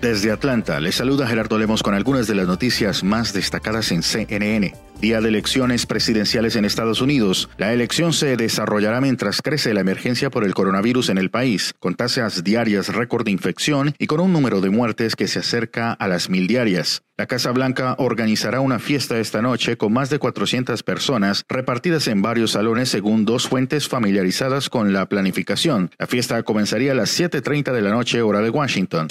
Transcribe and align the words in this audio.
Desde 0.00 0.32
Atlanta, 0.32 0.80
les 0.80 0.94
saluda 0.94 1.26
Gerardo 1.26 1.58
Lemos 1.58 1.82
con 1.82 1.94
algunas 1.94 2.26
de 2.26 2.34
las 2.34 2.46
noticias 2.46 3.04
más 3.04 3.34
destacadas 3.34 3.92
en 3.92 4.02
CNN. 4.02 4.74
Día 5.00 5.22
de 5.22 5.30
elecciones 5.30 5.86
presidenciales 5.86 6.56
en 6.56 6.66
Estados 6.66 7.00
Unidos. 7.00 7.48
La 7.56 7.72
elección 7.72 8.12
se 8.12 8.36
desarrollará 8.36 9.00
mientras 9.00 9.40
crece 9.40 9.72
la 9.72 9.80
emergencia 9.80 10.28
por 10.28 10.44
el 10.44 10.52
coronavirus 10.52 11.08
en 11.08 11.16
el 11.16 11.30
país, 11.30 11.72
con 11.78 11.94
tasas 11.94 12.44
diarias 12.44 12.88
récord 12.88 13.24
de 13.24 13.30
infección 13.30 13.94
y 13.98 14.06
con 14.06 14.20
un 14.20 14.30
número 14.30 14.60
de 14.60 14.68
muertes 14.68 15.16
que 15.16 15.26
se 15.26 15.38
acerca 15.38 15.94
a 15.94 16.06
las 16.06 16.28
mil 16.28 16.46
diarias. 16.46 17.02
La 17.16 17.26
Casa 17.26 17.50
Blanca 17.50 17.94
organizará 17.98 18.60
una 18.60 18.78
fiesta 18.78 19.18
esta 19.18 19.40
noche 19.40 19.78
con 19.78 19.90
más 19.94 20.10
de 20.10 20.18
400 20.18 20.82
personas 20.82 21.46
repartidas 21.48 22.06
en 22.06 22.20
varios 22.20 22.50
salones 22.50 22.90
según 22.90 23.24
dos 23.24 23.48
fuentes 23.48 23.88
familiarizadas 23.88 24.68
con 24.68 24.92
la 24.92 25.06
planificación. 25.06 25.90
La 25.98 26.08
fiesta 26.08 26.42
comenzaría 26.42 26.92
a 26.92 26.94
las 26.94 27.18
7.30 27.18 27.72
de 27.72 27.80
la 27.80 27.90
noche 27.90 28.20
hora 28.20 28.40
de 28.40 28.50
Washington. 28.50 29.08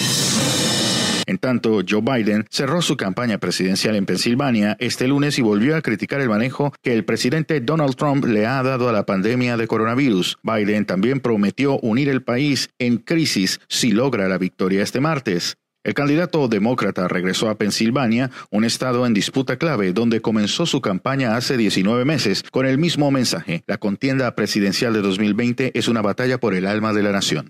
En 1.30 1.38
tanto, 1.38 1.80
Joe 1.88 2.00
Biden 2.02 2.44
cerró 2.50 2.82
su 2.82 2.96
campaña 2.96 3.38
presidencial 3.38 3.94
en 3.94 4.04
Pensilvania 4.04 4.76
este 4.80 5.06
lunes 5.06 5.38
y 5.38 5.42
volvió 5.42 5.76
a 5.76 5.80
criticar 5.80 6.20
el 6.20 6.28
manejo 6.28 6.72
que 6.82 6.92
el 6.92 7.04
presidente 7.04 7.60
Donald 7.60 7.94
Trump 7.94 8.24
le 8.24 8.46
ha 8.46 8.60
dado 8.64 8.88
a 8.88 8.92
la 8.92 9.06
pandemia 9.06 9.56
de 9.56 9.68
coronavirus. 9.68 10.38
Biden 10.42 10.86
también 10.86 11.20
prometió 11.20 11.78
unir 11.82 12.08
el 12.08 12.24
país 12.24 12.70
en 12.80 12.96
crisis 12.96 13.60
si 13.68 13.92
logra 13.92 14.26
la 14.26 14.38
victoria 14.38 14.82
este 14.82 14.98
martes. 14.98 15.56
El 15.84 15.94
candidato 15.94 16.48
demócrata 16.48 17.06
regresó 17.06 17.48
a 17.48 17.54
Pensilvania, 17.56 18.32
un 18.50 18.64
estado 18.64 19.06
en 19.06 19.14
disputa 19.14 19.56
clave, 19.56 19.92
donde 19.92 20.20
comenzó 20.20 20.66
su 20.66 20.80
campaña 20.80 21.36
hace 21.36 21.56
19 21.56 22.04
meses 22.04 22.42
con 22.50 22.66
el 22.66 22.76
mismo 22.76 23.12
mensaje. 23.12 23.62
La 23.68 23.78
contienda 23.78 24.34
presidencial 24.34 24.94
de 24.94 25.00
2020 25.00 25.78
es 25.78 25.86
una 25.86 26.02
batalla 26.02 26.38
por 26.38 26.56
el 26.56 26.66
alma 26.66 26.92
de 26.92 27.04
la 27.04 27.12
nación. 27.12 27.46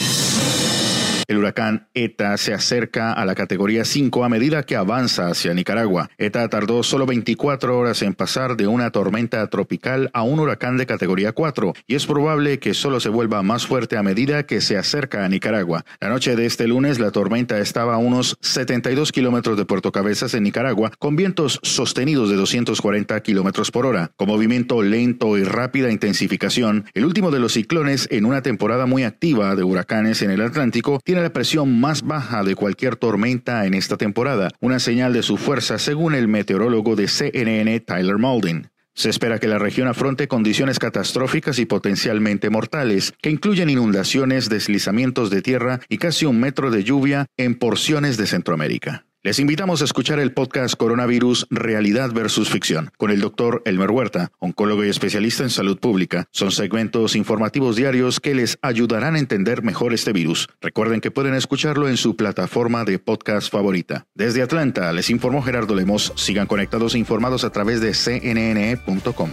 El 1.31 1.39
huracán 1.39 1.87
ETA 1.95 2.37
se 2.39 2.53
acerca 2.53 3.13
a 3.13 3.25
la 3.25 3.37
categoría 3.37 3.85
5 3.85 4.25
a 4.25 4.29
medida 4.29 4.65
que 4.65 4.75
avanza 4.75 5.29
hacia 5.29 5.55
Nicaragua. 5.55 6.11
ETA 6.19 6.49
tardó 6.49 6.83
solo 6.83 7.07
24 7.07 7.79
horas 7.79 8.03
en 8.03 8.15
pasar 8.15 8.57
de 8.57 8.67
una 8.67 8.91
tormenta 8.91 9.47
tropical 9.47 10.11
a 10.13 10.25
un 10.25 10.41
huracán 10.41 10.77
de 10.77 10.87
categoría 10.87 11.31
4 11.31 11.73
y 11.87 11.95
es 11.95 12.05
probable 12.05 12.59
que 12.59 12.75
solo 12.75 12.99
se 12.99 13.11
vuelva 13.11 13.45
más 13.45 13.65
fuerte 13.65 13.97
a 13.97 14.03
medida 14.03 14.43
que 14.43 14.61
se 14.61 14.77
acerca 14.77 15.25
a 15.25 15.29
Nicaragua. 15.29 15.85
La 16.01 16.09
noche 16.09 16.35
de 16.35 16.47
este 16.47 16.67
lunes 16.67 16.99
la 16.99 17.13
tormenta 17.13 17.61
estaba 17.61 17.95
a 17.95 17.99
unos 17.99 18.37
72 18.41 19.13
kilómetros 19.13 19.57
de 19.57 19.67
Puerto 19.67 19.93
Cabezas 19.93 20.35
en 20.35 20.43
Nicaragua 20.43 20.91
con 20.99 21.15
vientos 21.15 21.61
sostenidos 21.63 22.29
de 22.29 22.35
240 22.35 23.21
kilómetros 23.21 23.71
por 23.71 23.87
hora. 23.87 24.11
Con 24.17 24.27
movimiento 24.27 24.83
lento 24.83 25.39
y 25.39 25.45
rápida 25.45 25.93
intensificación, 25.93 26.87
el 26.93 27.05
último 27.05 27.31
de 27.31 27.39
los 27.39 27.53
ciclones 27.53 28.09
en 28.11 28.25
una 28.25 28.43
temporada 28.43 28.87
muy 28.87 29.05
activa 29.05 29.55
de 29.55 29.63
huracanes 29.63 30.23
en 30.23 30.33
el 30.33 30.41
Atlántico 30.41 31.01
tiene 31.05 31.20
la 31.23 31.33
presión 31.33 31.81
más 31.81 32.03
baja 32.03 32.43
de 32.43 32.55
cualquier 32.55 32.97
tormenta 32.97 33.67
en 33.67 33.75
esta 33.75 33.97
temporada, 33.97 34.51
una 34.61 34.79
señal 34.79 35.13
de 35.13 35.23
su 35.23 35.37
fuerza 35.37 35.79
según 35.79 36.15
el 36.15 36.29
meteorólogo 36.29 36.97
de 36.97 37.09
CNN 37.09 37.81
Tyler 37.81 38.19
Maldin. 38.19 38.71
Se 38.95 39.09
espera 39.09 39.39
que 39.39 39.49
la 39.49 39.59
región 39.59 39.89
afronte 39.89 40.29
condiciones 40.29 40.79
catastróficas 40.79 41.59
y 41.59 41.65
potencialmente 41.65 42.51
mortales, 42.51 43.15
que 43.23 43.31
incluyen 43.31 43.71
inundaciones, 43.71 44.49
deslizamientos 44.49 45.31
de 45.31 45.43
tierra 45.43 45.81
y 45.89 45.99
casi 45.99 46.27
un 46.27 46.41
metro 46.41 46.71
de 46.71 46.85
lluvia 46.85 47.27
en 47.37 47.55
porciones 47.55 48.17
de 48.17 48.27
Centroamérica. 48.27 49.07
Les 49.23 49.39
invitamos 49.39 49.83
a 49.83 49.85
escuchar 49.85 50.19
el 50.19 50.33
podcast 50.33 50.77
Coronavirus 50.77 51.47
Realidad 51.51 52.11
versus 52.11 52.49
Ficción 52.49 52.91
con 52.97 53.11
el 53.11 53.21
doctor 53.21 53.61
Elmer 53.67 53.91
Huerta, 53.91 54.33
oncólogo 54.39 54.83
y 54.83 54.89
especialista 54.89 55.43
en 55.43 55.51
salud 55.51 55.79
pública. 55.79 56.27
Son 56.31 56.51
segmentos 56.51 57.15
informativos 57.15 57.77
diarios 57.77 58.19
que 58.19 58.35
les 58.35 58.59
ayudarán 58.63 59.17
a 59.17 59.19
entender 59.19 59.63
mejor 59.63 59.93
este 59.93 60.15
virus. 60.15 60.49
Recuerden 60.63 61.03
que 61.03 61.11
pueden 61.11 61.35
escucharlo 61.35 61.87
en 61.87 61.99
su 61.99 62.17
plataforma 62.17 62.87
de 62.87 62.99
podcast 62.99 63.53
favorita. 63.53 64.07
Desde 64.15 64.41
Atlanta 64.41 64.91
les 64.95 65.11
informó 65.11 65.43
Gerardo 65.43 65.75
Lemos. 65.75 66.15
Sigan 66.17 66.47
conectados 66.47 66.95
e 66.95 66.99
informados 66.99 67.45
a 67.45 67.51
través 67.51 67.83
de 67.83 67.93
cnn.com. 67.93 69.29